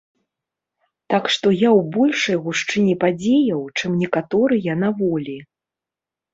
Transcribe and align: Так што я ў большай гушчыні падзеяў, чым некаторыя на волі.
Так 1.13 1.23
што 1.35 1.47
я 1.55 1.69
ў 1.79 1.91
большай 1.99 2.37
гушчыні 2.47 2.97
падзеяў, 3.05 3.61
чым 3.77 3.91
некаторыя 4.03 4.71
на 4.89 4.93
волі. 5.05 5.41